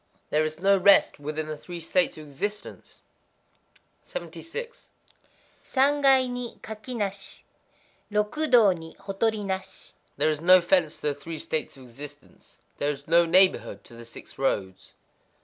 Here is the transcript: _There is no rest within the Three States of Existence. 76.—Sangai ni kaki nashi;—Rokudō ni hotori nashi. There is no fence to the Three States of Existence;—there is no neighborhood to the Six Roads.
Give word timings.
_There 0.31 0.43
is 0.43 0.59
no 0.59 0.77
rest 0.79 1.19
within 1.19 1.45
the 1.45 1.55
Three 1.55 1.79
States 1.79 2.17
of 2.17 2.25
Existence. 2.25 3.03
76.—Sangai 4.03 6.27
ni 6.27 6.57
kaki 6.63 6.95
nashi;—Rokudō 6.95 8.75
ni 8.79 8.95
hotori 8.95 9.45
nashi. 9.45 9.93
There 10.17 10.31
is 10.31 10.41
no 10.41 10.59
fence 10.59 10.95
to 10.95 11.01
the 11.03 11.13
Three 11.13 11.37
States 11.37 11.77
of 11.77 11.83
Existence;—there 11.83 12.89
is 12.89 13.07
no 13.07 13.27
neighborhood 13.27 13.83
to 13.83 13.93
the 13.93 14.03
Six 14.05 14.39
Roads. 14.39 14.93